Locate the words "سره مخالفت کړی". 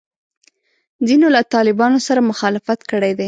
2.07-3.11